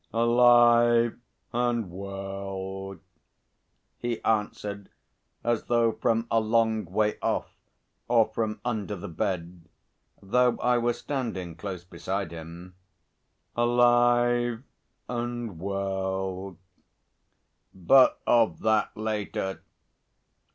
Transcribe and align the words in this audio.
"Alive 0.15 1.19
and 1.53 1.91
well," 1.91 2.97
he 3.99 4.19
answered, 4.23 4.89
as 5.43 5.65
though 5.65 5.91
from 5.91 6.25
a 6.31 6.39
long 6.39 6.85
way 6.85 7.19
off 7.21 7.55
or 8.07 8.25
from 8.33 8.59
under 8.65 8.95
the 8.95 9.07
bed, 9.07 9.69
though 10.19 10.57
I 10.57 10.79
was 10.79 10.97
standing 10.97 11.55
close 11.55 11.83
beside 11.83 12.31
him. 12.31 12.73
"Alive 13.55 14.63
and 15.07 15.59
well; 15.59 16.57
but 17.75 18.19
of 18.25 18.61
that 18.61 18.97
later.... 18.97 19.61